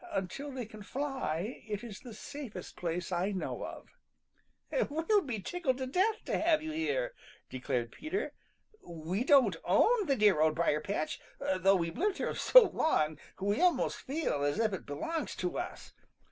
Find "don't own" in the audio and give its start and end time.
9.23-10.07